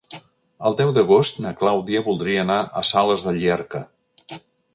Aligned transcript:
El 0.69 0.77
deu 0.77 0.93
d'agost 0.95 1.37
na 1.45 1.51
Clàudia 1.59 2.01
voldria 2.07 2.41
anar 2.45 2.59
a 2.81 2.85
Sales 2.93 3.27
de 3.29 3.35
Llierca. 3.37 3.85